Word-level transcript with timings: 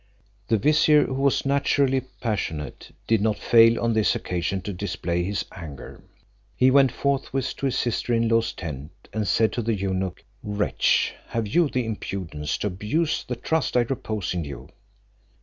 The 0.47 0.57
vizier 0.57 1.05
who 1.05 1.13
was 1.21 1.45
naturally 1.45 1.99
passionate, 2.21 2.89
did 3.05 3.21
not 3.21 3.37
fail 3.37 3.79
on 3.79 3.93
this 3.93 4.15
occasion 4.15 4.61
to 4.63 4.73
display 4.73 5.21
his 5.23 5.45
anger. 5.51 6.01
He 6.55 6.71
went 6.71 6.91
forthwith 6.91 7.55
to 7.57 7.67
his 7.67 7.77
sister 7.77 8.11
in 8.11 8.27
law's 8.27 8.51
tent, 8.51 8.89
and 9.13 9.27
said 9.27 9.53
to 9.53 9.61
the 9.61 9.75
eunuch, 9.75 10.23
"Wretch, 10.41 11.13
have 11.27 11.45
you 11.47 11.69
the 11.69 11.85
impudence 11.85 12.57
to 12.57 12.65
abuse 12.65 13.23
the 13.23 13.35
trust 13.35 13.77
I 13.77 13.81
repose 13.81 14.33
in 14.33 14.43
you?" 14.43 14.69